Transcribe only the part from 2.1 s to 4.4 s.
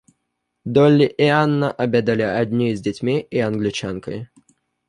одни с детьми и Англичанкой.